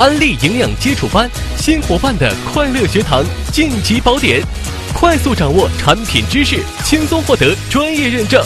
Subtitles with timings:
[0.00, 4.40] 安利营养基础班，新伙伴的快乐学堂晋级宝典，
[4.94, 8.42] 快速掌握产品知识，轻松获得专业认证。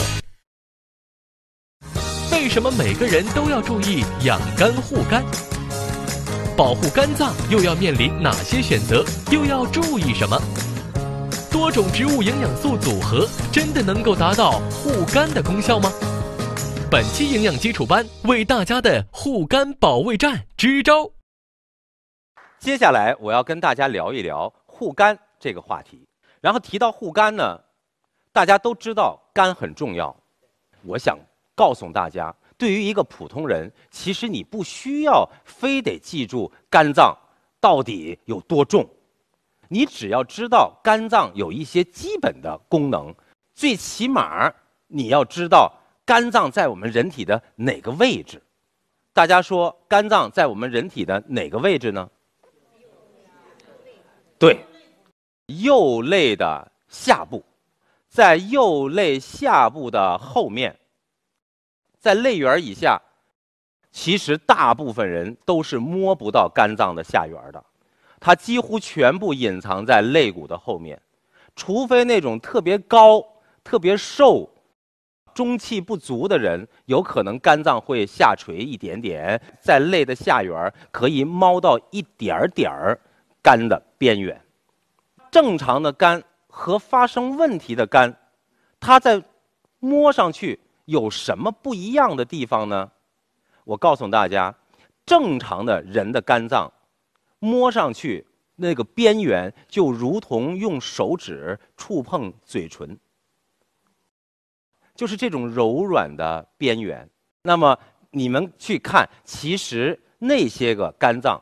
[2.29, 5.23] 为什么每个人都要注意养肝护肝？
[6.57, 9.05] 保护肝脏又要面临哪些选择？
[9.31, 10.37] 又要注意什么？
[11.49, 15.89] 多种植物营养素组合真的能够达到护肝的功效吗？
[16.91, 21.14] 本期营养基础班为大家的护肝保卫战支招。
[22.65, 26.03] 接下来我要跟大家聊一聊护肝这个话题。
[26.41, 27.61] 然后提到护肝呢，
[28.33, 30.13] 大家都知道肝很重要。
[30.81, 31.15] 我想
[31.53, 37.15] 告诉大家，对于一个普通人，其实你不需要非得记住肝脏
[37.59, 38.83] 到底有多重，
[39.67, 43.13] 你只要知道肝脏有一些基本的功能，
[43.53, 44.51] 最起码
[44.87, 45.71] 你要知道
[46.03, 48.41] 肝脏在我们人体的哪个位置。
[49.13, 52.09] 大家说，肝脏在我们人体的哪个位置呢？
[54.37, 54.65] 对，
[55.47, 57.43] 右肋的下部，
[58.09, 60.77] 在右肋下部的后面，
[61.99, 63.01] 在肋缘以下，
[63.91, 67.63] 其实大部分人都是摸不到肝脏的下缘的，
[68.19, 71.01] 它几乎全部隐藏在肋骨的后面，
[71.55, 73.25] 除非那种特别高、
[73.63, 74.49] 特别瘦、
[75.33, 82.99] 中气不足的人，有可能肝脏会下垂一点点，在肋的下缘可以猫到一点点儿。
[83.45, 84.41] 肝的边缘，
[85.29, 88.11] 正常的肝和发生问题的肝，
[88.79, 89.23] 它在
[89.77, 92.91] 摸上去有什么不一样的地方呢？
[93.63, 94.55] 我告诉大家，
[95.05, 96.73] 正常的人的肝脏，
[97.37, 102.97] 摸上去那个边缘就如同用手指触碰嘴唇，
[104.95, 107.07] 就是这种柔软的边缘。
[107.43, 107.77] 那么
[108.09, 111.39] 你们去看，其实那些个肝脏。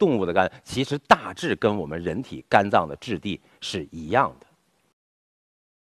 [0.00, 4.46] 动物的肝其实大致跟我们人体肝脏的质地是一样的。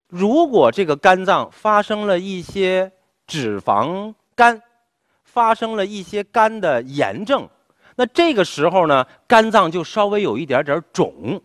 [0.08, 2.90] 如果这个肝脏发生了一些
[3.28, 4.62] 脂肪肝，
[5.24, 7.46] 发生了一些肝的炎症，
[7.98, 11.42] 那这个时候呢，肝脏就稍微有一点点肿，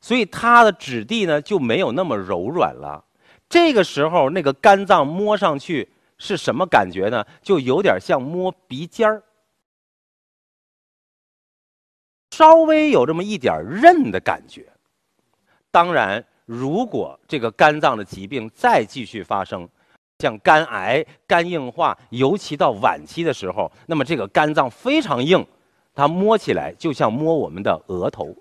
[0.00, 3.04] 所以它的质地呢就没有那么柔软了。
[3.46, 5.86] 这个时候，那个肝脏摸上去
[6.16, 7.26] 是什么感觉呢？
[7.42, 9.22] 就有点像摸鼻尖儿。
[12.36, 14.66] 稍微有这么一点韧的感觉。
[15.70, 19.68] 当然，如果这个肝脏的疾病再继续发生，
[20.18, 25.46] 像肝癌、肝硬化，尤其到晚期的时候，那么这个肝脏非常硬，
[25.94, 28.34] 它摸起来就像摸我们的额头，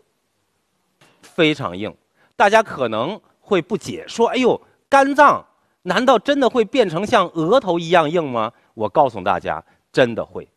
[1.22, 1.94] 非常硬。
[2.36, 5.46] 大家可能会不解，说：“哎呦，肝脏
[5.84, 10.50] 难道真的会变成像额头一样硬吗？”我告诉大家，真的会，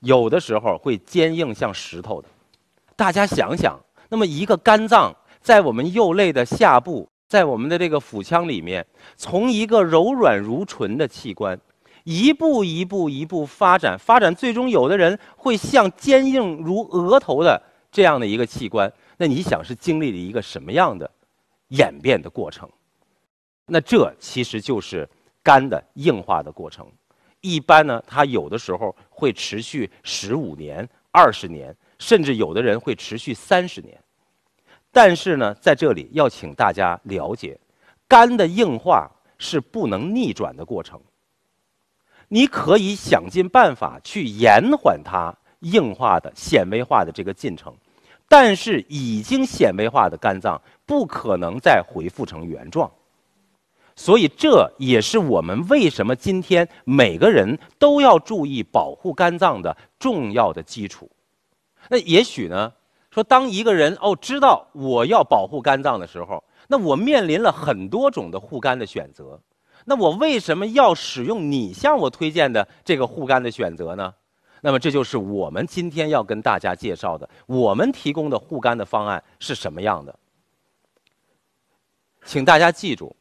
[0.00, 2.28] 有的时候会坚硬像石头的。
[2.98, 3.78] 大家想想，
[4.08, 8.84] 那么一个肝脏在我们右肋的下部，在我们的这个腹腔里面，
[9.16, 11.56] 从一个柔软如唇的器官，
[12.02, 21.08] 一步一步一步发展，发展最终有的人会像坚硬如额头的这样的一个器官，那你想是经历了一个什么样的
[21.68, 22.68] 演变的过程？
[23.66, 25.08] 那这其实就是
[25.40, 26.84] 肝的硬化的过程。
[27.42, 31.72] 一般呢，它有的时候会持续十五年、二十年。
[31.98, 33.98] 甚至有的人会持续三十年，
[34.92, 37.58] 但是呢，在这里要请大家了解，
[38.06, 41.00] 肝的硬化是不能逆转的过程。
[42.28, 47.74] 你可以想尽办法去延缓它硬化的纤维化的这个进程，
[48.28, 52.90] 但是已经纤维化的肝脏不可能再恢复成原状。
[53.96, 61.10] 所以这也是我们为什么今天每个人都要注意保护肝脏的重要的基础。
[61.88, 62.72] 那也许呢，
[63.10, 69.40] 说当一个人哦知道我要保护肝脏的时候，那我面临了很多种的护肝的选择。
[69.84, 74.12] 那我为什么要使用你向我推荐的这个护肝的选择呢？
[74.60, 80.18] 那么这就是我们今天要跟大家介绍的，我们提供的护肝的方案是什么样的？
[82.24, 83.14] 请大家记住，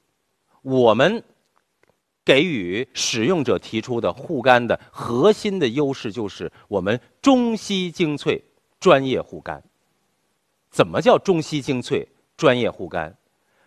[0.64, 1.24] 我们
[2.26, 8.44] 给予使用者提出的护肝的核心的优势就是我们中西精粹。
[8.80, 9.64] 专业护肝，
[10.70, 12.08] 怎么叫中西精粹？
[12.36, 13.16] 专业护肝，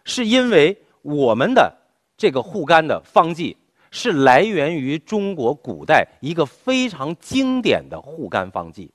[0.05, 1.77] 是因为我们的
[2.17, 3.57] 这个护肝的方剂
[3.91, 8.89] 是来源于中国古代一个非常经典的护肝方剂。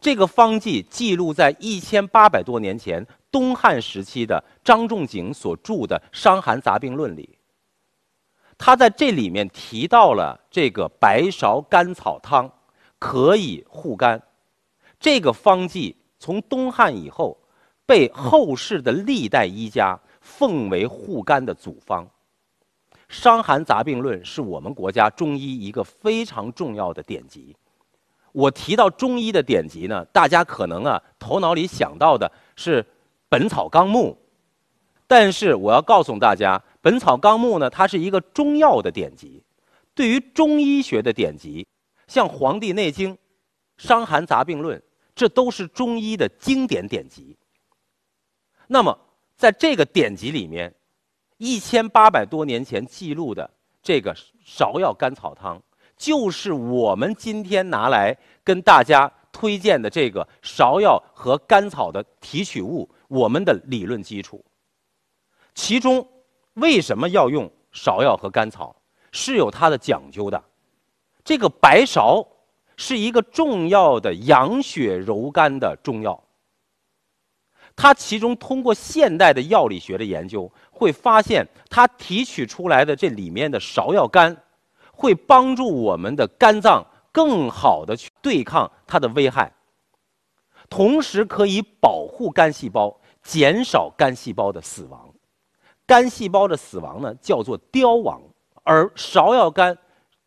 [0.00, 7.36] 这个方剂记录在一千八百多年前东汉时期的张仲景所著的《伤寒杂病论》里。
[8.56, 12.48] 他在这里面提到了这个白芍甘草汤
[13.00, 14.22] 可以护肝。
[14.98, 17.38] 这个方剂从东汉以后，
[17.84, 22.04] 被后世的历代医家奉为护肝的祖方。
[23.08, 27.54] 《伤寒杂病论》是我们国家中医一个非常重要的典籍。
[28.32, 32.82] 我提到中医的典籍呢，大家可能啊头脑里想到的是
[33.28, 34.18] 《本草纲目》，
[35.06, 39.42] 但是我要告诉大家，《本草纲目》呢，它是一个中药的典籍。
[39.94, 41.66] 对于中医学的典籍，
[42.08, 43.14] 像《黄帝内经》
[43.78, 44.78] 《伤寒杂病论》，
[45.16, 47.36] 这都是中医的经典典籍。
[48.68, 48.96] 那么，
[49.36, 50.72] 在这个典籍里面，
[51.38, 53.50] 一千八百多年前记录的
[53.82, 54.14] 这个
[54.44, 55.60] 芍药甘草汤。
[55.96, 58.14] 就是我们今天拿来
[58.44, 64.44] 跟大家推荐的这个芍药和甘草的提取物，我们的理论基础。
[65.54, 66.06] 其中
[66.52, 68.76] 为什么要用芍药和甘草，
[69.10, 70.44] 是有它的讲究的。
[71.24, 72.22] 这个白芍
[72.76, 76.22] 是一个重要的养血柔肝的中药，
[77.74, 84.36] 它其中通过现代的药理学的研究，会发现它提取出来的这里面的芍药苷。
[84.98, 86.82] 会帮助我们的肝脏
[87.12, 89.52] 更好的去对抗它的危害，
[90.70, 95.12] 同时可以保护肝细胞，减少肝细胞的死亡。
[95.86, 98.22] 肝细胞的死亡呢，叫做凋亡。
[98.62, 99.76] 而芍药苷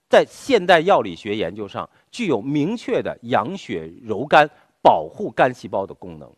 [0.08, 4.50] 在现代药理学研究上具有明确的养血柔肝、
[4.82, 6.32] 保护肝细胞的功能。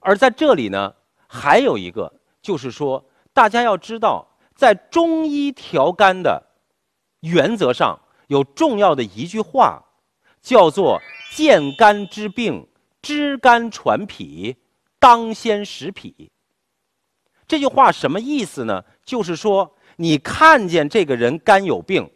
[0.00, 0.94] 而在这里呢，
[1.26, 6.42] 还有一个，就是说，大家要知道，在中医调肝的。
[7.20, 9.84] 原则上有重要的一句话，
[10.40, 10.98] 叫做
[11.36, 12.66] “见肝之病，
[13.02, 14.56] 知肝传脾，
[14.98, 16.32] 当先食脾”。
[17.46, 18.82] 这句话什么意思呢？
[19.04, 22.10] 就是说，你看见这个人肝有病，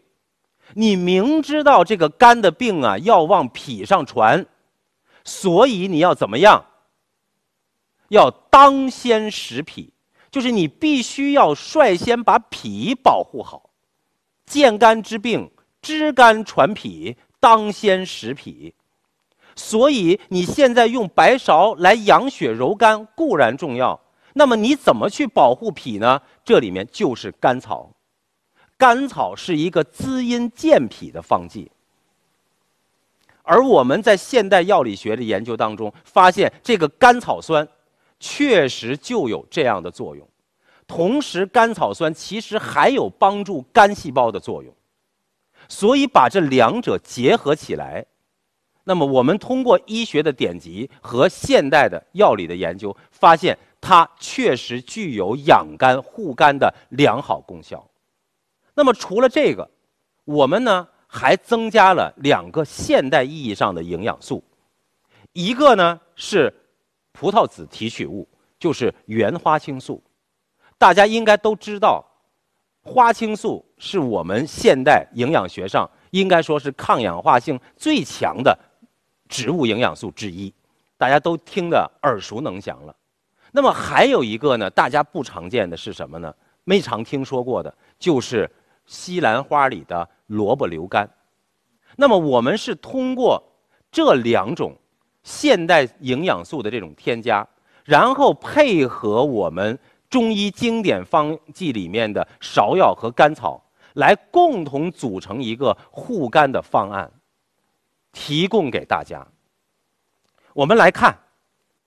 [0.76, 4.44] 你明知道这个肝的病啊要往脾上传，
[5.24, 6.64] 所以你要怎么样？
[8.08, 9.92] 要当先食脾，
[10.30, 13.70] 就是你必须要率先把脾保护好。
[14.46, 15.50] 见肝之病，
[15.80, 18.74] 知肝传脾，当先食脾。
[19.56, 23.98] 所以你现在用白芍来养血柔肝固然重要，
[24.34, 26.20] 那么你怎么去保护脾呢？
[26.44, 27.90] 这里面就是甘草。
[28.84, 31.70] 甘草是一个滋阴健脾的方剂。
[33.42, 37.66] 而我们在现代药理学的研究当中发现，这个甘草酸
[38.20, 40.28] 确实就有这样的作用。
[40.86, 44.70] 同时，甘草酸其实还有帮助肝细胞的作用，
[45.66, 48.04] 所以把这两者结合起来，
[48.84, 57.82] 那么我们通过医学的典籍和现代的药理的研究，发现它确实具有养肝护肝的良好功效。
[58.74, 59.68] 那么除了这个，
[60.24, 64.42] 我们呢还增加了两个现代意义上的营养素，
[65.32, 66.52] 一个呢是
[67.12, 68.28] 葡萄籽提取物，
[68.58, 70.02] 就是原花青素。
[70.76, 72.04] 大家应该都知道，
[72.82, 78.58] 花青素是我们现代营养学上应该说是抗氧化性最强的
[79.28, 80.52] 植物营养素之一，
[80.98, 82.94] 大家都听得耳熟能详了。
[83.52, 86.34] 那么还有一个呢，大家不常见的是什么呢？
[86.64, 88.50] 没常听说过的，就是
[88.86, 91.08] 西兰花里的萝卜硫苷。
[91.96, 93.42] 那么我们是通过
[93.90, 94.76] 这两种
[95.22, 97.46] 现代营养素的这种添加，
[97.84, 99.78] 然后配合我们。
[100.10, 103.60] 中医经典方剂里面的芍药和甘草
[103.94, 107.10] 来共同组成一个护肝的方案，
[108.12, 109.26] 提供给大家。
[110.52, 111.18] 我们来看，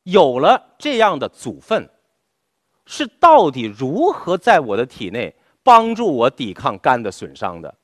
[0.03, 1.89] 有了这样的组分，
[2.85, 5.33] 是到底如何在我的体内
[5.67, 7.75] 帮助我抵抗肝的损伤的？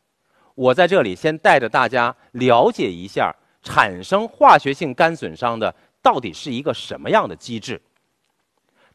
[0.55, 7.81] 我在这里先带着大家了解一下，产生化学性肝损伤的到底是一个什么样的机制。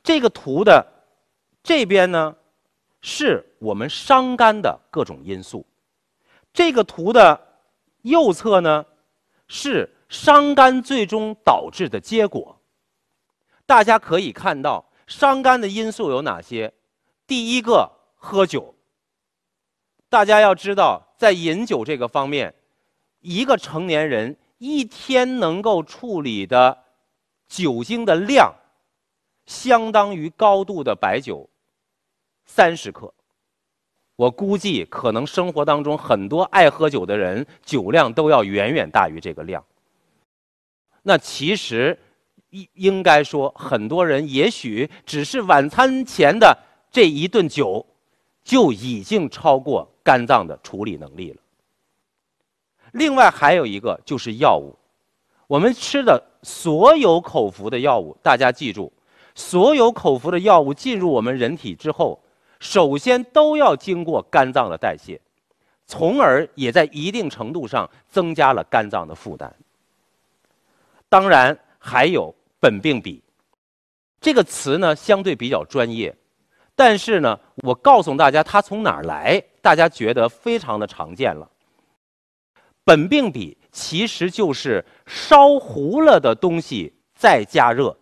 [0.03, 0.95] 这个图的。
[1.61, 2.35] 这边呢，
[3.03, 5.67] 是我们伤肝的各种因素。
[6.55, 7.39] 这个图的
[8.03, 8.87] 右侧呢，
[9.49, 12.59] 是伤肝最终导致的结果。
[13.67, 16.73] 大家可以看到，伤肝的因素有哪些？
[17.27, 18.75] 第一个，喝酒。
[20.09, 22.55] 大家要知道，在饮酒这个方面，
[23.21, 26.79] 一个成年人一天能够处理的
[27.49, 28.55] 酒精的量。
[29.47, 31.49] 相当于高度的白酒，
[32.45, 33.15] 三十克。
[34.15, 39.65] 我估计可能生活当中很多爱喝酒的人，酒量都要远远大于这个量。
[41.03, 41.99] 那其实
[42.51, 46.55] 应应该说，很多人也许只是晚餐前的
[46.91, 47.87] 这一顿酒，
[48.45, 51.37] 就已经超过肝脏的处理能力了。
[52.93, 54.75] 另外还有一个就是药物，
[55.47, 58.91] 我们吃的所有口服的药物，大家记住，
[59.35, 62.19] 所有口服的药物进入我们人体之后，
[62.59, 65.21] 首先都要经过肝脏的代谢，
[65.85, 69.55] 从而也在一定程度上增加了肝脏的负担。
[71.11, 73.23] 当然，还有本病比
[74.23, 76.17] 这个词呢，相对比较专业，
[76.79, 81.51] 但是呢，我告诉大家它从哪儿来，大家觉得非常的常见了。
[82.85, 83.57] 苯并芘。
[83.71, 87.97] 其实就是烧糊了的东西再加热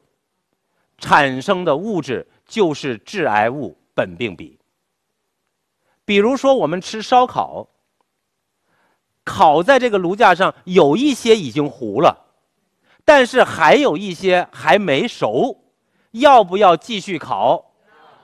[0.97, 4.59] 产生的物质，就是致癌物苯并芘。
[6.04, 7.68] 比如说，我们吃烧烤，
[9.25, 12.16] 烤在这个炉架上，有一些已经糊了，
[13.04, 15.64] 但是还有一些还没熟，
[16.12, 17.75] 要不要继续烤？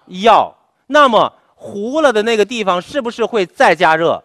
[0.06, 0.54] 要。
[0.86, 4.22] 那么糊了的那个地方是不是会再加热？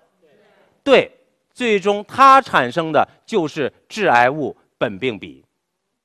[0.84, 1.14] 对。
[1.54, 5.44] 最终，它产生的就是致癌物苯并芘。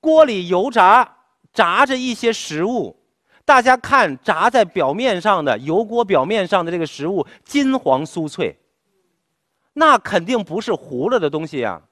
[0.00, 1.06] 锅里油炸，
[1.52, 2.96] 炸着一些食物，
[3.44, 8.56] 大家看炸在表面上的油锅表面上的这个食物金黄酥脆，
[9.74, 11.82] 那肯定不是糊了的东西呀。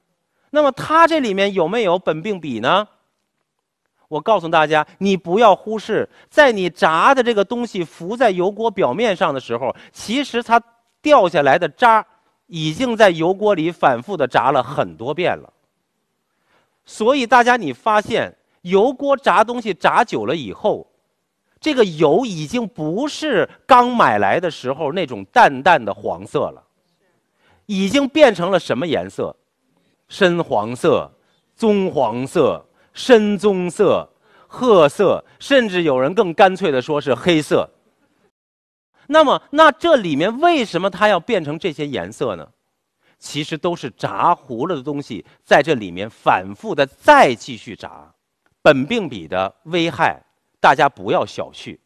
[0.49, 2.89] 那么它这里面有没有苯并芘呢？
[4.11, 10.61] 我告诉大家，你不要忽视，在你炸的这个东西浮在油锅表面上的时候，其实它
[11.01, 12.05] 掉下来的渣。
[12.53, 15.53] 已经在油锅里反复的炸了很多遍了，
[16.85, 20.85] 所以大家你发现油锅炸东西炸久了以后，
[21.61, 26.61] 这个油已经不是刚买来的时候那种淡淡的黄色了，
[27.67, 29.37] 已经变成了什么颜色？
[30.09, 31.09] 深黄色、
[31.55, 32.61] 棕黄色、
[32.93, 34.09] 深棕色、
[34.47, 37.69] 褐色，甚至有人更干脆的说是黑色。
[39.07, 42.49] 那么，那这里面为什么它要变成这些颜色呢？
[43.19, 48.11] 其实都是炸糊了的东西在这里面反复的再继续炸。
[48.63, 50.23] 苯并芘的危害，
[50.59, 51.79] 大家不要小觑。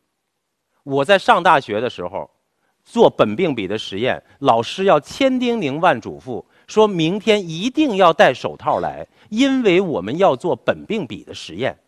[0.82, 2.30] 我在上大学的时候，
[2.84, 11.78] 做苯并芘的实验，老师要千叮咛万嘱咐，说明天一定要戴手套来，因为我们要做苯并芘的实验。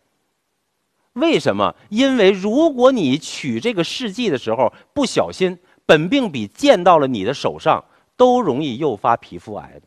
[1.13, 1.73] 为什么？
[1.89, 5.57] 因为如果你取这个试剂的时候不小心，
[5.87, 7.83] 苯并芘溅到了你的手上，
[8.15, 9.81] 都容易诱发皮肤癌。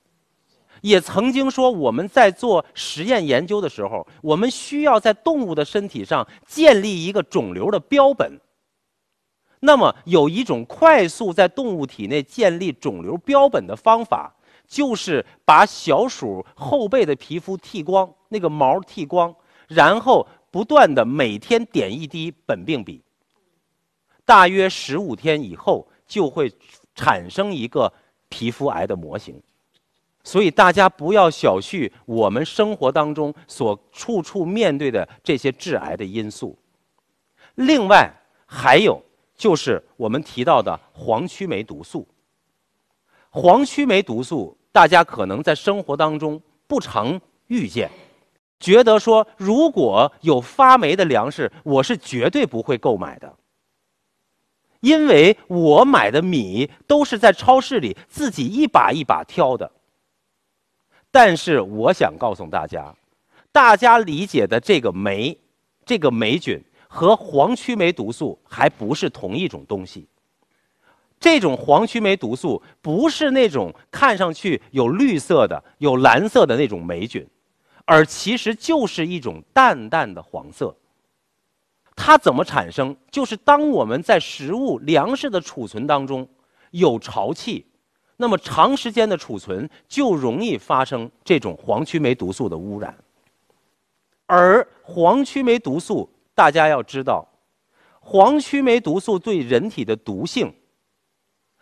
[0.80, 8.40] 也曾经说，我们在做实验研究的时候，我们需要在动物的身体上建立一个肿瘤的标本。
[9.60, 14.34] 那么，有一种快速在动物体内建立肿瘤标本的方法，
[14.70, 19.34] 就是把小鼠后背的皮肤剃光，那个毛剃光，
[19.68, 20.26] 然后。
[20.52, 23.00] 不断的每天点一滴苯并芘，
[24.24, 26.52] 大约十五天以后就会
[26.92, 27.92] 产生一个
[28.28, 29.40] 皮肤癌的模型，
[30.24, 36.58] 所以大家不要小觑我们生活当中所处处面对的这些致癌的因素。
[37.54, 38.12] 另外
[38.44, 39.00] 还有
[39.36, 42.08] 就是我们提到的黄曲霉毒素。
[43.30, 47.90] 黄曲霉毒素大家可能在生活当中不常遇见。
[48.58, 53.34] 觉得说，如果有发霉的粮食，我是绝对不会购买的，
[54.80, 59.70] 因为我买的米都是在超市里自己一把一把挑的。
[61.10, 62.94] 但是我想告诉大家，
[63.50, 65.36] 大家理解的这个霉，
[65.86, 70.06] 这个霉菌和黄曲霉毒素还不是同一种东西。
[71.20, 77.24] 这种黄曲霉毒素不是那种看上去有绿色的、有蓝色的那种霉菌。
[77.84, 80.74] 而其实就是一种淡淡的黄色。
[81.94, 82.96] 它怎么产生？
[83.10, 86.26] 就是当我们在食物、粮食的储存当中
[86.70, 87.66] 有潮气，
[88.16, 92.96] 那么长时间的储存就容易发生这种黄曲霉毒素的污染。
[94.26, 97.28] 而黄曲霉毒素，大家要知道，
[97.98, 100.54] 黄曲霉毒素对人体的毒性，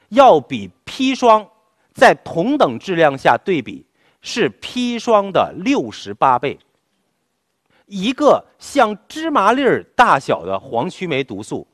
[0.09, 1.49] 要比砒霜
[1.93, 3.85] 在同等质量下对比。
[4.21, 6.59] 是砒霜的六十八倍。
[7.87, 11.67] 一个像芝麻粒儿大小的黄曲霉毒素，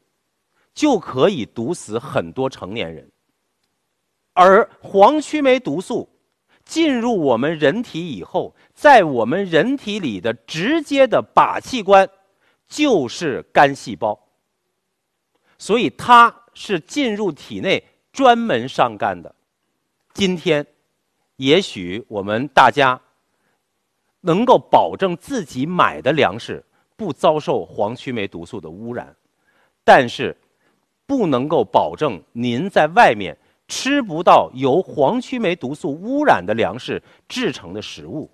[0.75, 3.11] 就可以毒死很多成年人。
[4.35, 6.07] 而黄曲霉毒素
[6.67, 12.09] 进入我们人体以后，在我们人体里的直接的靶器官
[12.69, 14.29] 就是肝细胞，
[15.59, 17.83] 所以它是进入体内
[18.14, 19.35] 专门上干的。
[20.14, 20.66] 今天。
[21.38, 23.00] 也许我们大家
[24.21, 29.16] 能够保证自己买的粮食不遭受黄曲霉毒素的污染，
[29.83, 30.37] 但是
[31.06, 38.30] 不能够保证您在外面吃不到由黄曲霉毒素污染的粮食制成的食物。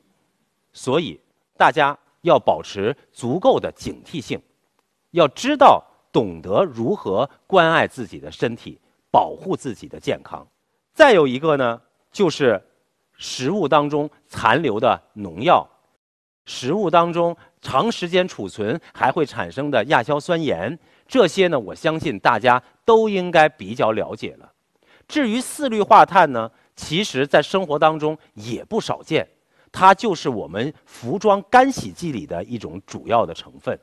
[0.74, 1.18] 所以，
[1.56, 4.38] 大家要保持足够的警惕性，
[5.12, 5.82] 要知道
[6.12, 8.78] 懂得如何关爱自己的身体，
[9.10, 10.46] 保护自己的健康。
[10.92, 11.80] 再有一个呢，
[12.12, 12.62] 就是
[13.16, 15.68] 食物当中残留的农药，
[16.44, 24.50] 食物当中长时间储存还会产生的亚硝酸盐，这些呢，我相信大家都应该比较了解了。
[25.06, 29.28] 至于四氯化碳呢，其实在生活当中也不少见，
[29.72, 33.78] 它就是我们服装干洗剂里的一种主要的成分，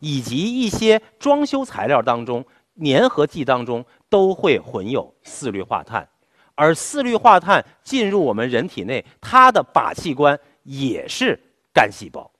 [0.00, 2.44] 以及一些装修材料当中、
[2.84, 6.08] 粘合剂当中都会混有四氯化碳。
[6.54, 11.38] 而四氯化碳进入我们人体内，它的靶器官也是
[11.72, 12.30] 肝细胞。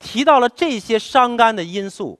[0.00, 2.18] 提到了这些伤肝的因素，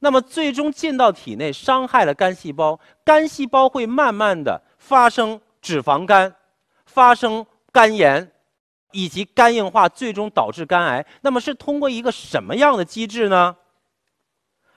[0.00, 6.34] 那么最终进到体内，伤害了肝细胞，肝细胞会慢慢的发生脂肪肝，
[6.86, 8.32] 发生肝炎，
[8.92, 11.04] 以及肝硬化，最终导致肝癌。
[11.20, 13.54] 那么是通过一个什么样的机制呢？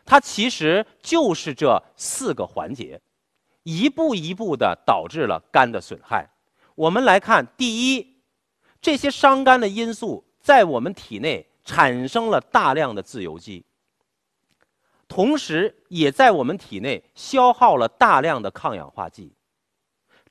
[0.09, 2.99] 它其实就是这四个环节。
[3.61, 6.27] 一步一步的导致了肝的损害。
[6.73, 8.17] 我们来看，第一，
[8.81, 13.63] 这些伤肝的因素在我们体内产生了大量的自由基，
[15.07, 19.31] 同时也在我们体内消耗了大量的抗氧化剂。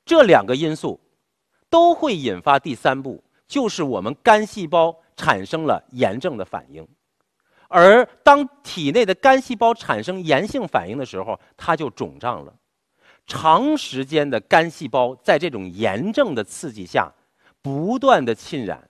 [0.03, 0.99] 这两个因素
[1.69, 6.85] 都会引发第三步，就是我们肝细胞产生了炎症的反应。
[7.69, 12.53] 而当体内的肝细胞产生炎性反应的时候，它就肿胀了。
[13.27, 17.13] 长时间的肝细胞在这种炎症的刺激下，
[17.61, 18.89] 不断的浸染，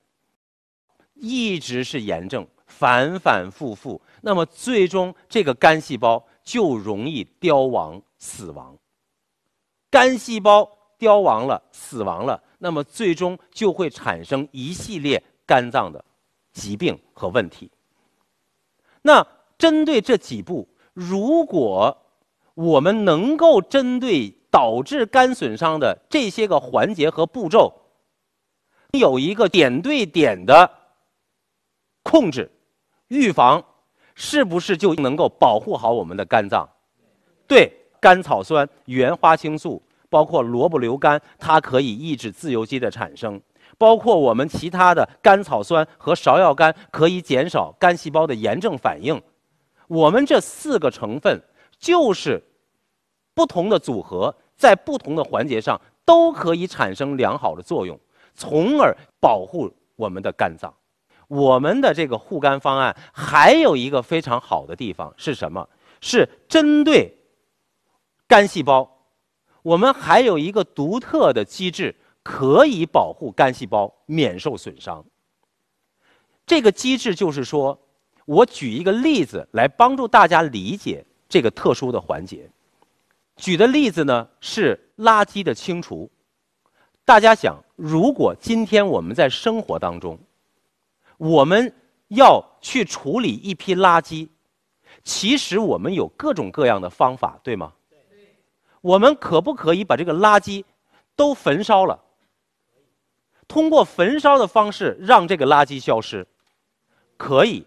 [1.14, 8.78] 一直是炎症，反反复复，那么最终这个肝细胞就容易凋亡死亡。
[9.92, 16.02] 肝细胞凋亡了，死亡了，那么最终就会产生一系列肝脏的
[16.54, 17.70] 疾病和问题。
[19.02, 19.26] 那
[19.58, 21.98] 针对这几步，如果
[22.54, 27.74] 我们能够针对导致肝损伤的这些个环节和步骤，
[28.92, 30.70] 有一个点对点的
[32.04, 32.52] 控制、
[33.08, 33.64] 预防，
[34.16, 36.68] 是不是就能够保护好我们的肝脏？
[37.48, 43.40] 对，甘草酸、原花青素，包括萝卜硫苷，它可以抑制自由基的产生；
[43.80, 49.20] 包括我们其他的甘草酸和芍药苷，可以减少肝细胞的炎症反应。
[49.88, 51.42] 我们这四个成分
[51.80, 52.44] 就是。
[53.36, 57.98] 不同的组合在不同的环节上都可以产生良好的作用，
[58.34, 60.74] 从而保护我们的肝脏。
[61.30, 65.70] 我们的这个护肝方案还有一个非常好的地方是什么？
[66.02, 67.10] 是针对
[68.28, 69.06] 肝细胞，
[69.62, 75.04] 我们还有一个独特的机制可以保护肝细胞免受损伤。
[76.46, 77.80] 这个机制就是说，
[78.26, 82.50] 我举一个例子来帮助大家理解这个特殊的环节。
[83.36, 86.10] 举的例子呢是垃圾的清除。
[87.06, 90.20] 大家想，如果今天我们在生活当中，
[91.18, 91.74] 我们
[92.10, 94.28] 要去处理一批垃圾，
[95.04, 97.74] 其实我们有各种各样的方法，对吗？
[98.82, 100.64] 我们可不可以把这个垃圾
[101.16, 102.00] 都焚烧了？
[103.50, 106.26] 通过焚烧的方式让这个垃圾消失，
[107.18, 107.66] 可以。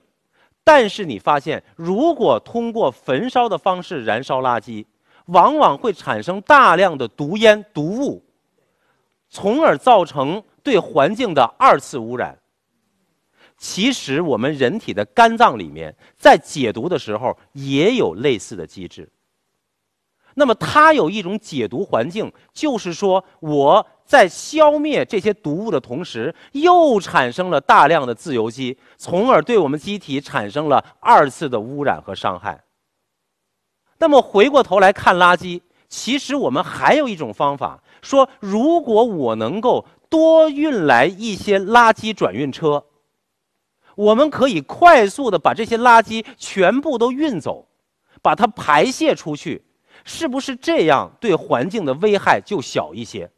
[0.64, 4.86] 但是你发现，如果通过焚烧的方式燃烧垃圾，
[5.26, 8.24] 往往会产生大量的毒烟、毒物，
[9.28, 12.38] 从而造成对环境的二次污染。
[13.58, 19.08] 其实，我们人体的肝脏里面在解毒的时候也有类似的机制。
[20.34, 32.62] 那么，它有一种解毒环境，就是说我在消灭这些毒物的同时，又产生了大量的自由基，从而对我们机体产生了二次的污染和伤害。
[33.98, 42.84] 那么回过头来看垃圾，其实我们还有一种方法，说如果我能够多运来一些垃圾转运车，
[43.94, 47.68] 我们可以快速的把这些垃圾全部都运走，
[48.22, 49.62] 把它排泄出去，
[50.04, 53.30] 是不是这样对环境的危害就小一些？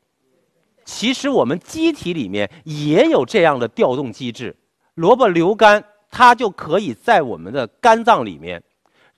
[0.84, 4.54] 其实我们机体里面也有这样的调动机制，
[4.94, 8.62] 萝卜流干它就可以在我们的肝脏里面。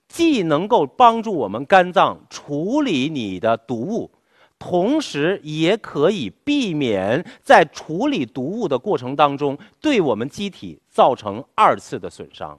[0.08, 4.08] 既能够帮助我们肝脏处理你的毒物，
[4.56, 12.56] 同时也可以避免在处理毒物的过程当中对我们机体造成二次的损伤。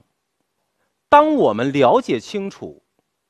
[1.08, 2.82] 当我们了解清楚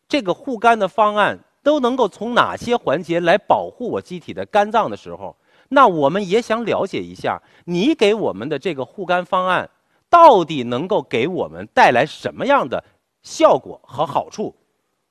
[0.08, 5.36] 这个护肝的方案都能够从哪些环节来保护我机体的肝脏的时候，
[5.68, 9.68] 那我们也想了解一下你给我们的这个护肝方案
[10.08, 12.82] 到底能够给我们带来什么样的
[13.22, 14.56] 效果和好处？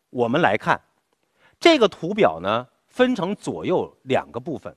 [0.10, 0.82] 我们来看
[1.60, 4.76] 这个图表呢，分成左右两个部分。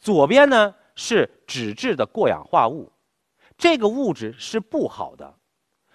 [0.00, 2.90] 左边呢是脂质的过氧化物，
[3.58, 5.34] 这个物质是不好的。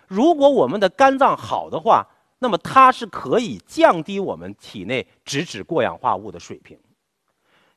[0.05, 2.07] 如果我们的肝脏好的话，
[2.39, 6.77] 那么它是可以降低我们体内脂质过氧化物的水平。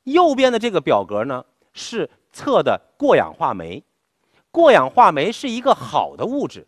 [0.04, 3.82] 右边的这个表格呢是测的过氧化酶，
[4.50, 6.66] 过氧化酶是一个好的物质。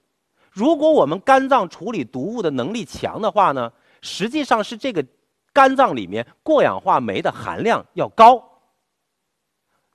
[0.50, 5.05] 如果我们肝脏处理毒物的能力强的话呢，实际上是这个
[5.52, 8.42] 肝脏里面过氧化酶的含量要高。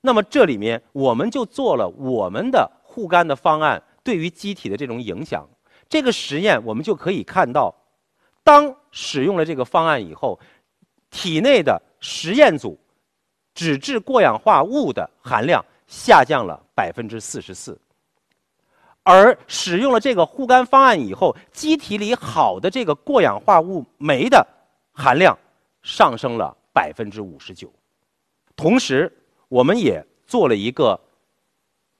[0.02, 5.48] 那么这里面我们就做了我们的护肝的方案对于机体的这种影响。
[5.90, 7.74] 这个实验我们就可以看到，
[8.48, 10.40] 当使用了这个方案以后，
[11.10, 12.80] 体内的实验组
[13.54, 17.78] 脂质过氧化物的含量下降了百分之四十四，
[19.04, 24.48] 而使用了这个护肝方案以后，机体里好的这个过氧化物酶的
[24.94, 25.38] 含量
[25.82, 27.70] 上升了百分之五十九。
[28.56, 29.12] 同时，
[29.50, 30.98] 我们也做了一个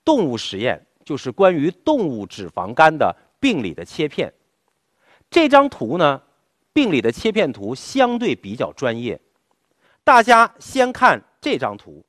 [0.06, 3.14] 动物实验，就是关于动物脂肪肝的。
[3.40, 4.34] 病理的切片，
[5.30, 6.20] 这张图呢，
[6.78, 9.20] 病理的切片图相对比较专业。
[10.04, 12.06] 大家先看这张图。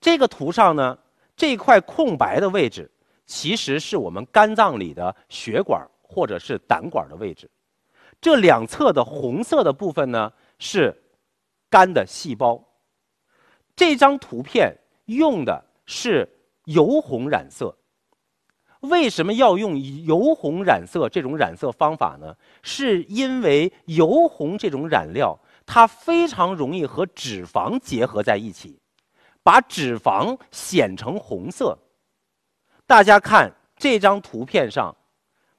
[0.00, 0.96] 这个图上呢，
[1.36, 2.88] 这块空白的位置，
[3.26, 7.50] 其实是我们肝脏里的血管或者是胆管的位置。
[8.20, 10.96] 这两侧的红色的部分呢，是
[11.68, 12.62] 肝的细胞。
[13.74, 14.72] 这张图片
[15.06, 16.28] 用的是
[16.66, 17.76] 油红染色。
[18.82, 22.36] 为什么要用油红染色这种染色方法呢？
[22.62, 28.80] 是因为油红这种染料，它非常容易和脂肪结合在一起，
[29.42, 31.78] 把脂肪显成红色。
[32.84, 34.94] 大家看这张图片上，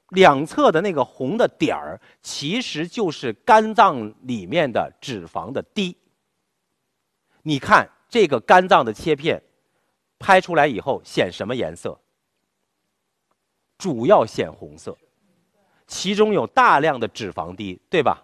[0.09, 5.95] 两侧的那个红的点儿，其实就是肝脏里面的脂肪的滴。
[7.41, 9.41] 你看这个肝脏的切片，
[10.19, 11.97] 拍出来以后显什么颜色？
[13.83, 14.97] 主要显红色，
[15.87, 18.23] 其中有大量的脂肪滴，对吧？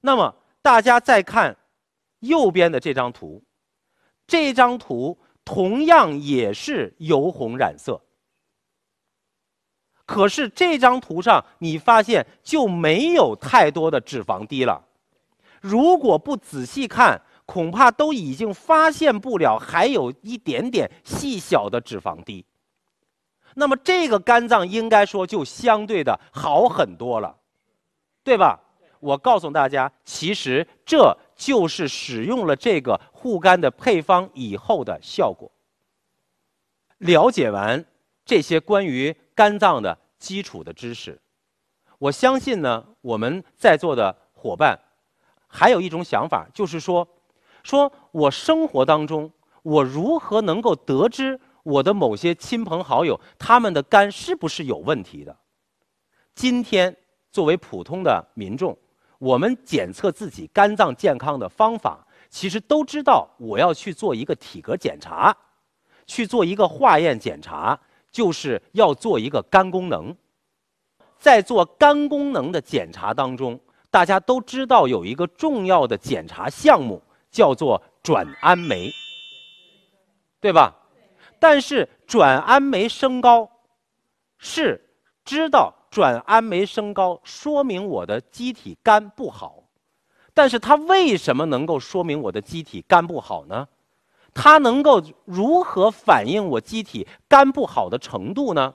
[0.00, 1.56] 那么大家再看
[2.18, 3.40] 右边的这张图，
[4.26, 8.02] 这张图同样也是油红染色，
[10.04, 14.84] 可是这张图上你发现就没有太多的脂肪滴了。
[15.60, 22.44] 如果不仔细看，恐怕都已经发现不了还有一点点细小的脂肪滴。
[23.54, 27.36] 那么这个肝脏应该说就相对的好很多了，
[28.24, 28.58] 对吧？
[29.00, 35.50] 我告诉大家，其实这就是使用了这个护肝的配方以后的效果。
[36.98, 37.84] 了解完
[38.24, 41.20] 这些关于肝脏的基础的知识，
[41.98, 44.78] 我相信呢，我们在座的伙伴
[45.48, 47.06] 还有一种想法，就是说，
[47.64, 49.28] 说我生活当中
[49.64, 51.40] 我如何能够得知？
[51.62, 55.36] 我的某些亲朋好友，他们的肝是不是有问题的？
[56.34, 56.96] 今天
[57.30, 58.76] 作为普通的民众，
[59.18, 65.36] 我们检测自己肝脏健康的方法，其实都知道，我要去做一个体格检查，
[66.06, 67.78] 去做一个化验检查，
[68.10, 70.14] 就是要做一个肝功能。
[71.18, 78.90] 在做肝功能的检查当中，大家都知道有一个重要的检查项目叫做转氨酶，
[80.40, 80.74] 对吧？
[81.42, 83.50] 但是转氨酶升高，
[84.38, 84.80] 是
[85.24, 89.64] 知道转氨酶升高说明我的机体肝不好，
[90.32, 93.66] 但是它为什么能够说明我的机体肝不好呢？
[94.32, 98.72] 它能够如何反映我机体肝不好的程度呢？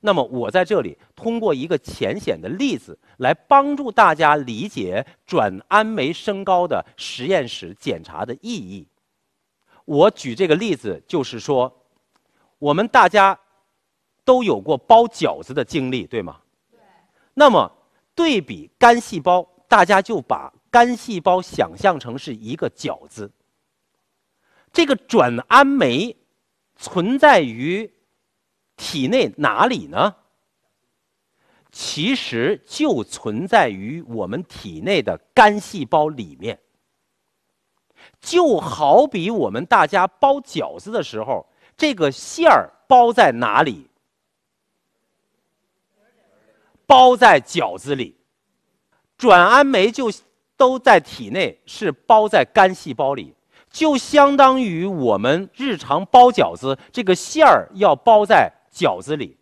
[0.00, 8.88] 那么我在这里通过一个浅显的例子来帮助大家理解转氨酶升高的实验室检查的意义。
[9.84, 11.82] 我举这个例子就是说。
[12.58, 13.38] 我们大家
[14.24, 16.40] 都有过包饺子的经历，对吗？
[16.70, 16.80] 对。
[17.34, 17.70] 那么
[18.14, 23.30] 对比肝细胞，大家就把肝细胞想象成是一个饺子。
[24.72, 26.16] 这个转氨酶
[26.76, 27.92] 存在于
[28.76, 30.16] 体内哪里呢？
[31.70, 36.58] 其实就存在于我们体内的肝细胞里面。
[38.18, 41.46] 就好比我们大家包饺子的时候。
[41.76, 43.88] 这个馅儿包在哪里？
[46.86, 48.16] 包在饺子里，
[49.18, 50.08] 转氨酶就
[50.56, 53.34] 都在体内，是包在肝细胞里，
[53.68, 59.36] 就相当于我们日常包饺子，这个馅儿要包在饺子里，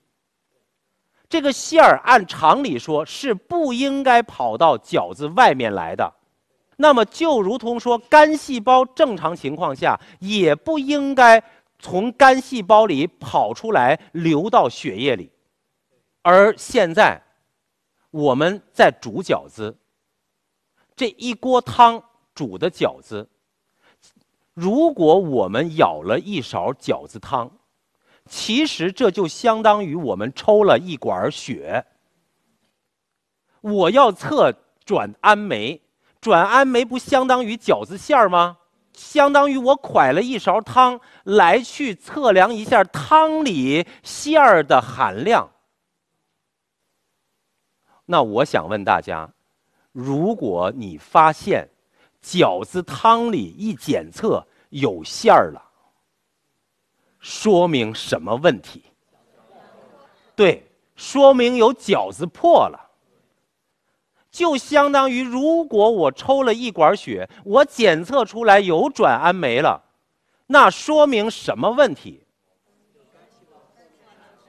[1.28, 6.14] 这个馅儿按常理说是不应该跑到饺子外面来的，
[6.78, 11.42] 那么就如同说肝细胞正常情况下也不应该
[11.84, 15.30] 从肝细胞里跑出来流到血液里，
[16.22, 17.20] 而现在
[18.10, 19.76] 我们在煮饺子，
[20.96, 22.02] 这一锅汤
[22.34, 23.28] 煮的饺子，
[24.54, 27.50] 如果我们舀了一勺饺子汤。
[28.26, 31.84] 其实这就相当于我们抽了一管血。
[33.60, 34.50] 我要测
[34.86, 35.82] 转氨酶，
[36.22, 38.56] 转氨酶不相当于饺子馅儿吗？
[38.94, 45.50] 相当于我蒯了一勺汤来去测量一下汤里馅儿的含量。
[48.06, 49.28] 那我想问大家，
[49.92, 51.68] 如果你发现
[52.22, 55.62] 饺子汤里一检测有馅儿了？
[57.18, 58.84] 说明什么问题？
[60.36, 62.83] 对，说明有饺子破了。
[64.34, 69.80] 就相当于，如果我抽了一管血，我检测出来有转氨酶了，
[70.48, 72.20] 那说明什么问题？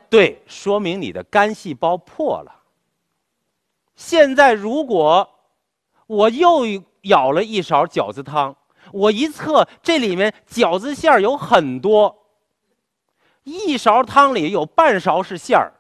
[0.10, 2.64] 对，说明你的肝细胞破了。
[3.96, 5.30] 现在如果
[6.08, 6.64] 我又
[7.04, 8.56] 舀了一勺饺子汤，
[8.92, 12.26] 我一测，这里面饺子馅儿有很多。
[13.44, 15.72] 一勺汤里有半勺是馅儿，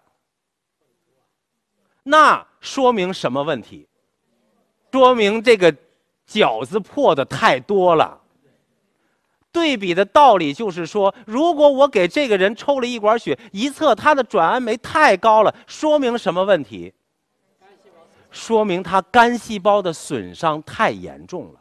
[2.04, 3.88] 那说明什么问题？
[4.96, 5.76] 说明这个
[6.26, 8.18] 饺子破的太多了。
[9.52, 16.94] 对比的道理就是说，如果我给这个人抽了一管血，一测他的转氨酶太高了，说明什么问题？
[18.32, 21.60] 说明他肝细胞的损伤太严重了。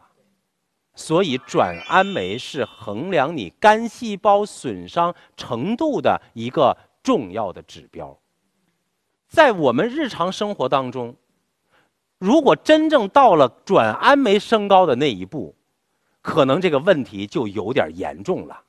[0.94, 8.16] 所以，转氨酶是衡量你肝细胞损伤程度的一个重要的指标。
[9.26, 11.16] 在我们日常生活当中，
[12.18, 15.54] 如果真正到了转氨酶升高的那一步，
[16.22, 18.62] 可能这个问题就有点严重了。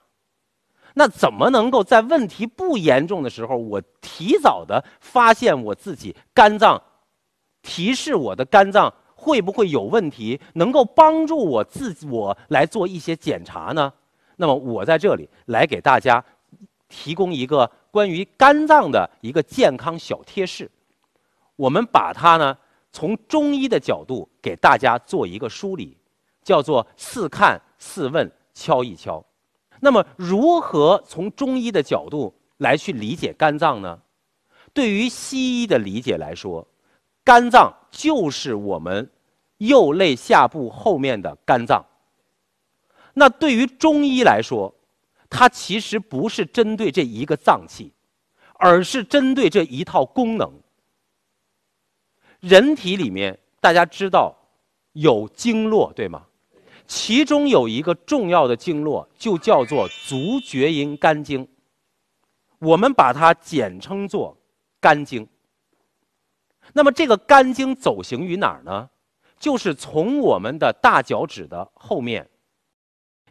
[0.94, 6.82] 那怎么能够在问题不严重的时候，我提早的发现我自己肝脏，
[7.62, 8.94] 提示我的肝脏？
[9.18, 10.40] 会不会有问题？
[10.54, 13.92] 能够帮助我自我来做一些检查呢？
[14.36, 16.24] 那么我在这里来给大家
[16.90, 20.70] 提供一个关于肝脏的一个健康小贴士。
[21.56, 22.56] 我们把它呢
[22.96, 25.98] 从中医的角度给大家做一个梳理，
[26.42, 29.22] 叫做四看四问敲一敲。
[29.82, 34.00] 那么如何从中医的角度来去理解肝脏呢？
[34.74, 36.66] 对于西医的理解来说，
[37.22, 39.12] 肝脏就是我们。
[39.58, 41.86] 右肋下部后面的肝脏。
[43.14, 44.74] 那对于中医来说，
[45.30, 47.94] 它其实不是针对这一个脏器，
[48.56, 50.52] 而是针对这一套功能。
[52.46, 54.36] 人体里面大家知道
[54.92, 56.24] 有经络对吗？
[56.86, 61.48] 其中有一个重要的经络就叫做足厥阴肝经，
[62.60, 64.38] 我们把它简称作
[64.80, 65.28] 肝经。
[66.74, 68.92] 那么这个肝经走行于哪儿呢？
[69.40, 72.30] 就是从我们的大脚趾的后面，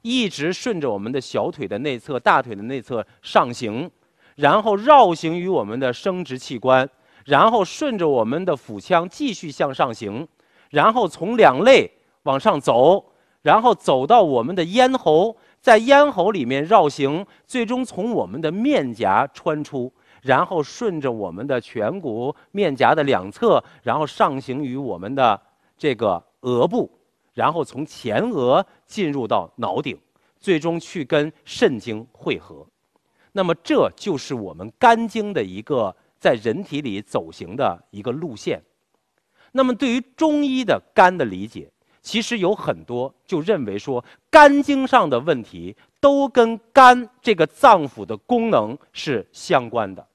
[0.03, 3.88] 一直顺着我们的小腿的内侧、大腿的内侧上行，
[4.35, 6.88] 然后绕行于我们的生殖器官，
[7.25, 10.27] 然后顺着我们的腹腔继续向上行，
[10.71, 11.91] 然后从两肋
[12.25, 13.05] 往上走，
[13.43, 25.41] 然后走到我们的咽喉，在咽喉里面绕行，最终从我们的面颊穿出，然后顺着我们的颧骨、面颊的两侧，然后上行于我们的。
[25.77, 26.89] 这个额部，
[27.33, 29.99] 然后从前额进入到脑顶，
[30.39, 32.65] 最终去跟肾经汇合。
[33.33, 38.62] 那么这就是我们肝经的一个在人体里走行的一个路线。
[39.53, 41.70] 那么对于中医的肝的理解，
[42.03, 50.07] 其实有很多就认为说肝经上的问题都跟肝这个脏腑的功能是相关的。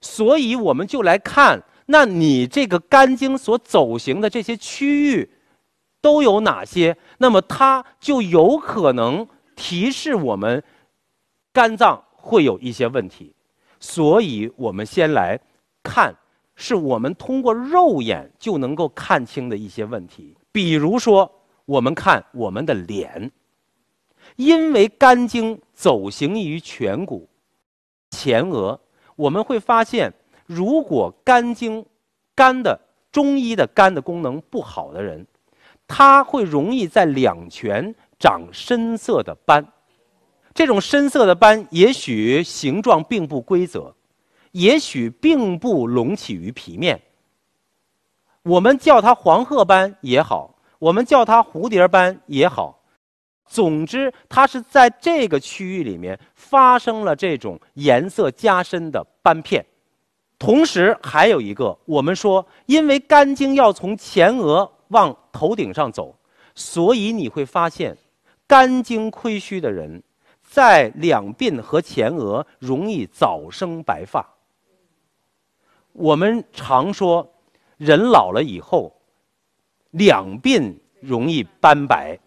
[0.00, 1.62] 所以我们就来看。
[1.90, 5.30] 那你这个肝经所走行的这些区域，
[6.02, 6.94] 都有哪些？
[7.16, 9.26] 那么它就有可能
[9.56, 10.62] 提示我们，
[11.50, 13.34] 肝脏会有一些问题。
[13.80, 15.38] 所以我们先来
[15.82, 16.14] 看，
[16.54, 20.36] 是我们通过肉眼就能够看清的一些问题。
[20.52, 21.30] 比如说，
[21.64, 23.30] 我们看我们的脸，
[24.36, 27.28] 因为肝经走行于颧骨、
[28.10, 28.80] 前额，
[29.16, 30.12] 我们会发现。
[30.46, 31.84] 如果肝经、
[32.34, 32.80] 肝的
[33.12, 35.26] 中医的肝的功能不好的人，
[35.86, 39.62] 他会容易在两颧长深色的斑。
[40.58, 43.94] 这种深色的斑也许形状并不规则，
[44.50, 47.00] 也许并不隆起于皮面。
[48.42, 52.76] 我们叫它黄褐斑也好，我们叫它蝴蝶斑也好，
[53.46, 59.64] 总之，它是在这个区域里面发生了这种颜色加深的斑片。
[60.40, 66.12] 同时，还有一个，我们说，因为肝经要从前额往头顶上走，
[66.56, 67.96] 所以你会发现，
[68.48, 70.02] 肝经亏虚的人，
[70.48, 74.26] 在两鬓和前额容易早生白发。
[75.92, 77.34] 我们常说。
[77.76, 78.92] 人老了以后，
[79.92, 82.18] 两鬓容易斑白，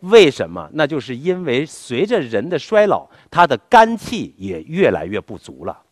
[0.00, 0.68] 为什么？
[0.72, 5.84] 那就是因为随着人的衰老，他的肝气也越来越不足了。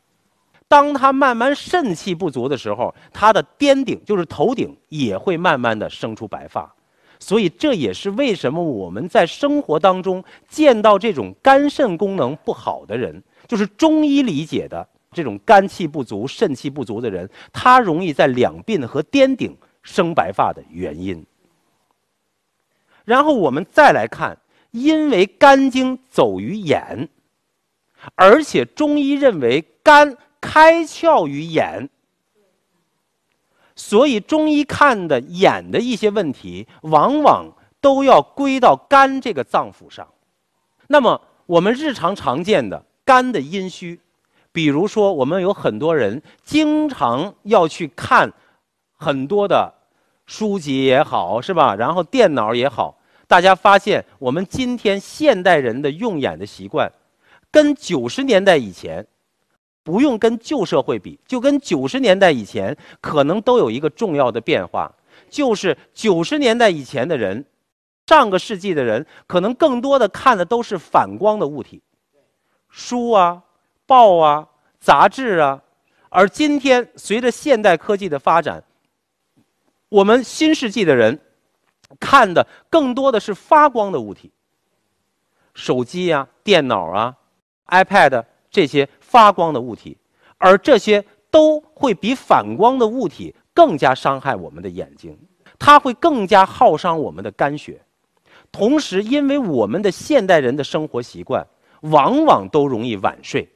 [0.66, 6.74] 当他慢慢肾气不足的时候，他的颠顶就是头顶也会慢慢的生出白发。
[7.18, 14.88] 所以这也是为什么我们在生活当中见到这种肝肾功能不好的人，就是中医理解的。
[15.12, 21.24] 这种肝气不足、肾气不足的人，他容易在两鬓和颠顶生白发的原因。
[23.06, 24.36] 然后我们再来看，
[24.72, 27.08] 因为肝经走于眼，
[28.14, 31.88] 而且中医认为肝开窍于眼，
[33.76, 37.46] 所以中医看的眼的一些问题，往往
[37.80, 40.08] 都要归到肝这个脏腑上。
[40.88, 44.00] 那么我们日常常见的肝的阴虚。
[44.50, 48.32] 比如说，我们有很多人经常要去看
[48.96, 49.70] 很多的
[50.24, 51.74] 书籍也好，是吧？
[51.74, 56.90] 然后电脑也好，大家发现我们今天现代人的用眼的习惯，
[57.50, 59.06] 跟九十年代以前，
[59.86, 64.92] 不用跟旧社会比，就跟九十年代以前，可能都有一个重要的变化，
[65.30, 67.44] 就是九十年代以前的人，
[68.08, 71.80] 上个世纪的人，可能更多的看的都是反光的物体，
[72.68, 73.44] 书啊。
[73.88, 74.48] 报啊，
[74.80, 75.62] 杂志啊，
[76.08, 78.60] 而今天随着现代科技的发展，
[79.88, 81.20] 我们新世纪的人
[82.00, 84.32] 看的更多的是发光的物体，
[85.54, 87.14] 手机啊、电脑啊、
[87.68, 89.96] iPad 这些发光的物体，
[90.36, 95.18] 而这些都会比反光的物体更加伤害我们的眼睛，
[95.58, 97.80] 它会更加耗伤我们的肝血。
[98.52, 101.46] 同时，因为我们的现代人的生活习惯，
[101.80, 103.48] 往往都容易晚睡。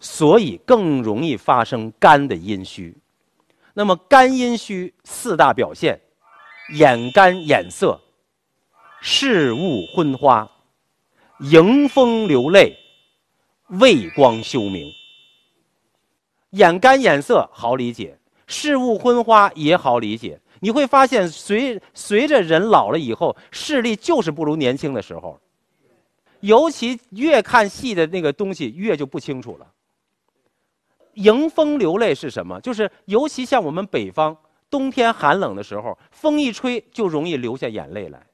[0.00, 2.94] 所以更容易发生肝的阴虚。
[3.72, 5.98] 那么肝阴虚四大表现：
[6.74, 7.98] 眼干眼涩、
[9.00, 10.46] 视物昏花、
[11.40, 12.76] 迎风流泪、
[13.68, 14.92] 畏光休明。
[16.50, 20.40] 眼干眼涩好理解，视物昏花也好理解。
[20.60, 25.38] 你会发现，随随着人老了以后，视力就是不如年轻的时候。
[26.40, 29.66] 尤其越看细的那个东西，越就不清楚了。
[31.14, 32.60] 迎风流泪是什么？
[32.60, 34.36] 就是尤其像我们北方
[34.68, 38.26] 冬天寒冷的时候，风一吹就容易流下眼泪来。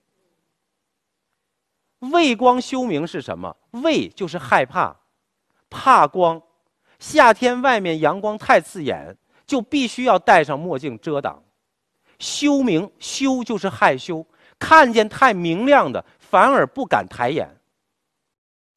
[2.01, 3.57] 畏光休明是什么？
[3.71, 4.97] 畏就是害怕，
[5.71, 6.43] 怕光。
[6.99, 11.43] 夏天外面阳光太刺眼，就必须要戴上墨镜遮挡。
[12.19, 14.27] 休明休就是害羞，
[14.59, 17.49] 看见太明亮的反而不敢抬眼。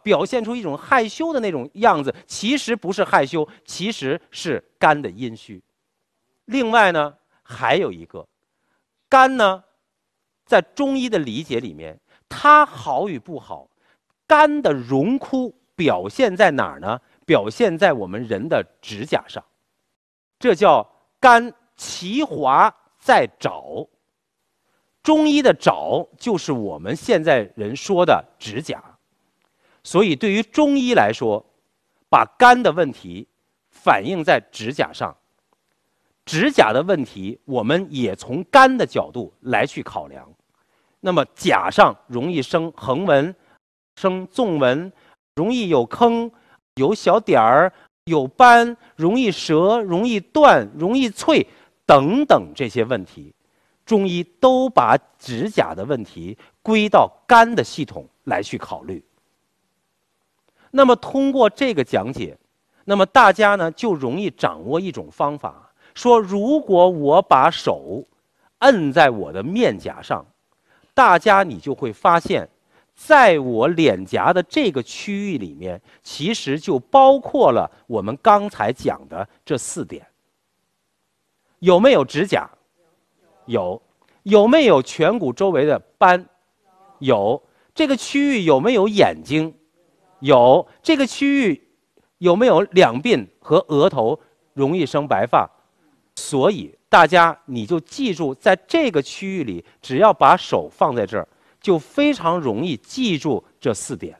[0.01, 5.61] 表现出一种害羞的那种样子，其实不是害羞，其实是肝的阴虚。
[6.45, 8.27] 另外呢，还有一个，
[9.09, 9.63] 肝呢，
[10.45, 13.69] 在中医的理解里面，它好与不好，
[14.27, 16.99] 肝的荣枯表现在哪儿呢？
[17.25, 19.43] 表现在我们人的指甲上，
[20.37, 20.85] 这叫
[21.19, 23.87] 肝其华在爪。
[25.01, 28.81] 中医的爪就是我们现在人说的指甲。
[29.83, 31.45] 所以，对于中医来说，
[32.09, 33.27] 把肝的问题
[33.69, 35.15] 反映在指甲上，
[36.25, 40.29] 指甲的问题，我们也从肝的角度来去考量。
[41.01, 43.35] 那么，甲上容易生横纹、
[43.95, 44.91] 生纵纹，
[45.35, 46.31] 容易有坑、
[46.75, 47.71] 有小点儿、
[48.05, 51.47] 有斑，容易折、容易断、容易脆
[51.85, 53.33] 等等这些问题，
[53.85, 59.03] 中医都把指甲的问题归到肝的系统来去考虑。
[60.71, 62.37] 那么通过这个讲解，
[62.85, 68.03] 那么大家呢就容易掌握一种方法，说如果我把手
[68.59, 70.25] 摁在我的面颊上，
[70.93, 72.49] 大家你就会发现，
[72.95, 80.05] 在我脸颊的这个区域里面，其实就包括了我们刚才讲的这四点。
[81.59, 82.49] 有没有指甲？
[83.45, 83.81] 有。
[84.23, 86.25] 有没有颧骨周围的斑？
[86.99, 87.41] 有。
[87.75, 89.53] 这个区域有没有眼睛？
[90.19, 91.67] 有这个区域，
[92.19, 94.17] 有没有两鬓和额头
[94.53, 95.49] 容易生白发？
[96.15, 101.27] 所以大家你就记住，在这个区域里，只要把手放在这儿，
[101.63, 104.15] 就非常容易记住这四点。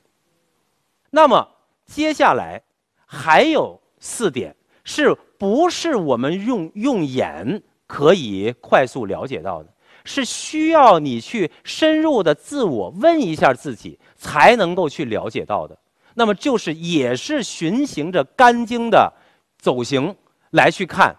[1.11, 1.47] 那么
[1.85, 2.63] 接下来
[3.05, 9.71] 还有四点，是不是我们用用眼可以快速了解到的？
[10.05, 15.77] 是需要你去深入的自我问一下自己，才能够去了解到的。
[16.15, 19.13] 那么就是也是循行着肝经的
[19.57, 20.15] 走形
[20.51, 21.15] 来去看。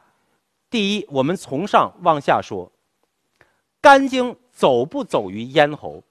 [0.68, 2.70] 第一，我们从上往下说，
[3.80, 6.02] 肝经走不走于咽喉？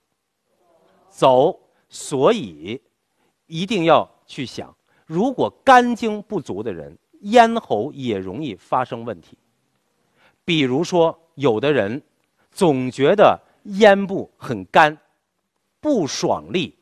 [1.15, 1.59] 走，
[1.89, 2.81] 所以
[3.45, 9.37] 一定要去想，如果肝经不足的人，咽喉也容易发生问题。
[10.43, 12.01] 比如说，有的人。
[12.55, 14.95] 总觉得咽部很干，
[15.79, 16.77] 不爽利。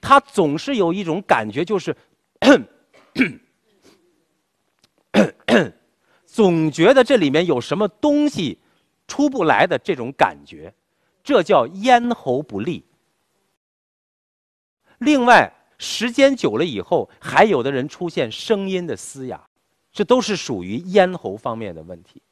[0.00, 1.96] 他总是有一种感觉，就是
[6.26, 8.58] 总觉得这里面有什么东西
[9.06, 10.74] 出不来的这种感觉，
[11.22, 12.84] 这叫咽喉不利。
[14.98, 19.48] 另外，时间久了以后，还有的人出现声音的嘶哑，
[19.92, 22.22] 这都是属于咽喉方面的问题。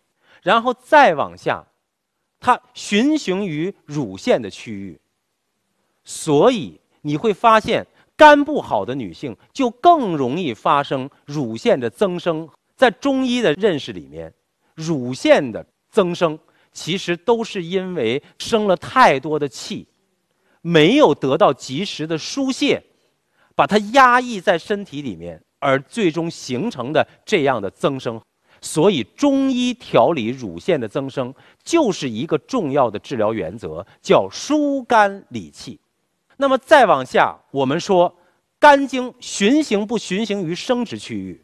[0.43, 1.67] 然后再往下，
[2.39, 4.99] 它循行于乳腺的区域，
[6.05, 7.87] 所以你会发现
[8.17, 12.49] 肝不好的女性就更容易发生乳腺的增生。
[12.77, 14.33] 在中医的认识里面，
[14.75, 16.39] 乳腺的增生
[16.73, 19.87] 其实都是因为生了太多的气，
[20.63, 22.83] 没有得到及时的疏泄，
[23.55, 28.21] 把它压抑在身体里面，而最终形成的这样的增生。
[28.63, 35.81] 所以，中医调理乳腺的增生，就是一个重要的治疗原则，叫疏肝理气。
[36.37, 38.15] 那么再往下，我们说，
[38.59, 41.43] 肝经循行不循行于生殖区域？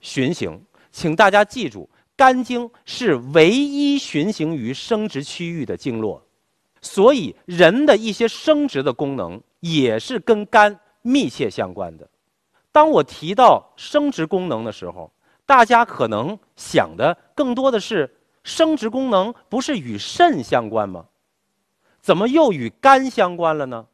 [0.00, 0.60] 循行，
[0.90, 1.88] 请大家记住，
[2.20, 6.22] 肝经是唯一循行于生殖区域的经络。
[6.82, 12.06] 所以，人的一些生殖的功能也是跟肝密切相关的。
[12.70, 15.10] 当我提到生殖功能的时候，
[15.46, 18.14] 大家可能想的更多的是
[18.44, 21.06] 生殖功能，不是与肾相关吗？
[22.02, 23.86] 怎么又与肝相关了呢？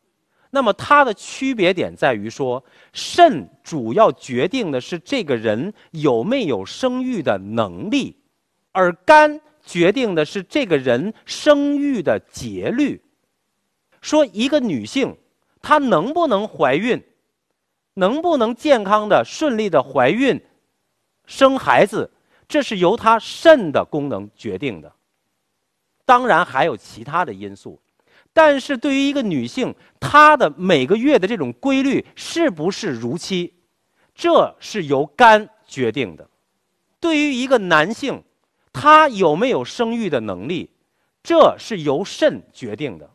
[0.57, 8.16] 那么它的区别点在于说，肾主要决定的是这个人有没有生育的能力，
[8.72, 12.98] 而肝决定的是这个人生育的节律。
[14.00, 15.14] 说一个女性，
[15.61, 17.04] 她能不能怀孕，
[17.92, 20.40] 能不能健康的、顺利的怀孕？
[21.26, 22.11] 生孩子，
[22.48, 24.90] 这是由她肾的功能决定的。
[26.07, 27.78] 当然还有其他的因素，
[28.37, 33.55] 但是对于一个女性，她的每个月的这种规律是不是如期，
[34.14, 36.28] 这是由肝决定的。
[37.01, 38.22] 对于一个男性，
[38.74, 40.68] 他有没有生育的能力，
[41.22, 43.09] 这是由肾决定的。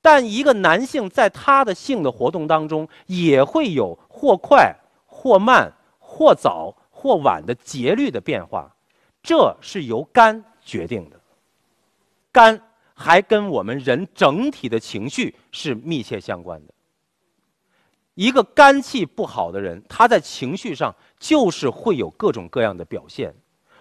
[0.00, 6.76] 但一个男性在他的性的活动当中，也会有或快、或慢、或早。
[6.96, 8.74] 或晚的节律的变化，
[9.22, 11.20] 这是由肝决定的。
[12.32, 12.63] 肝
[12.94, 16.72] 还跟我们人整体的情绪是密切相关的。
[18.14, 23.34] 一个肝气不好的人，他在情绪上就是会有各种各样的表现。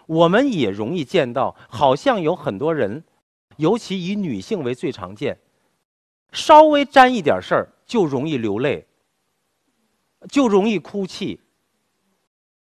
[0.08, 3.04] 我们也容易见到，好像有很多人，
[3.58, 5.38] 尤其以女性为最常见，
[6.32, 8.88] 稍微沾一点事儿就容易流泪，
[10.30, 11.40] 就容易哭泣。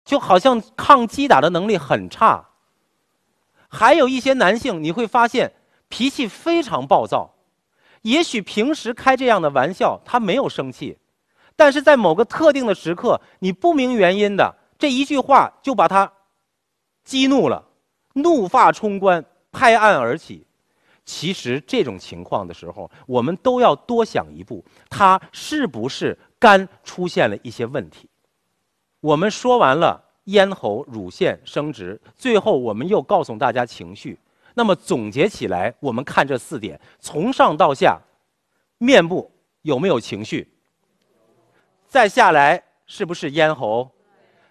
[0.05, 2.50] 就好像抗击打的能力很差，
[3.68, 5.53] 还有一些男性，你会发现
[5.93, 7.30] 脾气非常暴躁。
[8.01, 10.97] 也许平时开这样的玩笑，他没有生气，
[11.55, 16.11] 但是在某个特定的时刻，你不明原因的这一句话就把他
[17.05, 17.62] 激怒了，
[18.14, 19.22] 怒发冲冠，
[19.53, 20.47] 拍案而起。
[21.05, 28.09] 其实这种情况的时候，我们都要多想一步，他是不是肝出现了一些问题？
[29.01, 34.18] 我们说完了咽喉、乳腺、生殖，最后我们又告诉大家情绪。
[34.55, 38.00] 那么总结起来，我们看这四点：从上到下，
[38.78, 39.30] 面部
[39.62, 40.48] 有没有情绪？
[41.88, 43.90] 再下来是不是咽喉？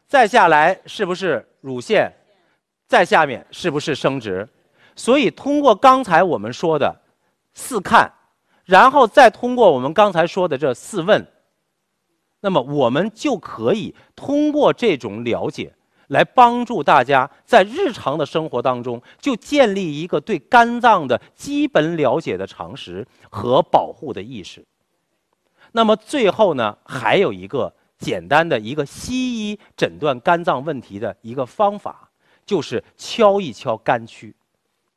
[0.08, 2.12] 再下来是不是乳腺？
[2.88, 4.48] 再下面是不是生殖？
[4.96, 6.94] 所以通过刚才我们说的
[7.54, 8.12] 四看，
[8.66, 11.26] 然后再通过我们刚才说的这四问。
[12.42, 15.74] 那么我们就可以通过这种了解，
[16.12, 24.66] 来帮助大家在日常的生活当中就建立一个对肝脏的基本了解的常识和保护的意识。
[25.72, 32.10] 那么最后呢，还有一个简单的一个西医诊断肝脏问题的一个方法，
[32.46, 34.36] 就是敲一敲肝区。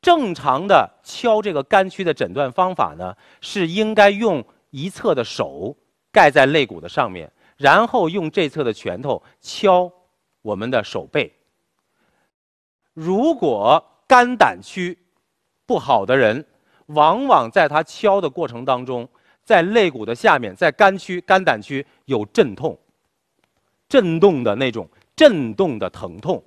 [0.02, 5.76] 正常的敲这个肝区的诊断方法呢，是应该用一侧的手
[6.10, 9.88] 盖在肋骨的上面，然后用这侧的拳头敲
[10.44, 11.32] 我们的手背。
[12.92, 14.96] 如果肝胆区
[15.64, 16.44] 不好的人，
[16.88, 19.08] 往往在他敲的过程当中，
[19.42, 22.78] 在肋骨的下面，在肝区、肝胆区有阵痛、
[23.88, 24.86] 震动的那种
[25.16, 26.44] 震动的疼痛。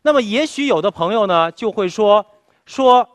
[0.00, 2.24] 那么，也许有的朋友呢，就会说。
[2.66, 3.08] 说，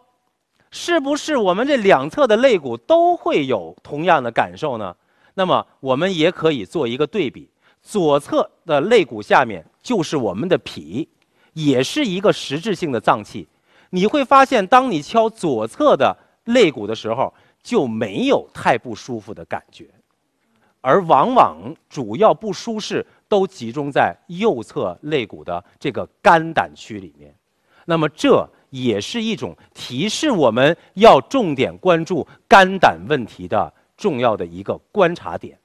[0.70, 4.94] 是不是我们这两侧的肋骨都会有同样的感受呢？
[5.36, 7.50] 那么我们也可以做一个对比，
[7.86, 11.08] 左侧的肋骨下面就是我们的脾，
[11.54, 13.48] 也是一个实质性的脏器。
[13.92, 17.32] 你会发现，当你敲左侧的肋骨的时候，
[17.62, 19.88] 就没有太不舒服的感觉，
[20.82, 27.34] 而往往主要不舒适都集中在右侧肋骨的这个肝胆区里面。
[27.86, 28.50] 那么这。
[28.72, 35.58] 也是一种提示我们要重点关注肝胆问题的重要的一个观察点。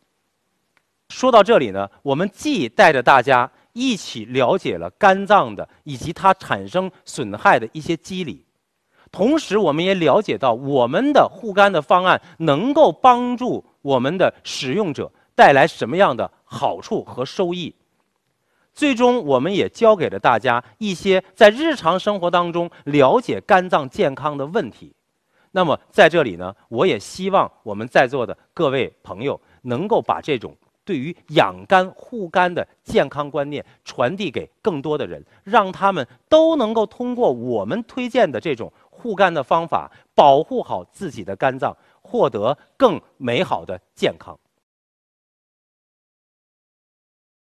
[1.10, 8.44] 说到这里呢，我们既带着大家一起了解了肝脏的以及它产生损害的一些机理，
[9.10, 17.74] 同时我们也了解到我们的护肝的方案能够帮助我们的使用者带来什么样的好处和收益。
[18.72, 24.94] 最终，我们也教给了大家一些在日常生活当中了解肝脏健康的问题。
[25.50, 44.38] 那么，在这里呢，我也希望我们在座的各位朋友能够把这种对于养肝护肝的健康观念传递给更多的人，让他们都能够通过我们推荐的这种护肝的方法，保护好自己的肝脏，获得更美好的健康。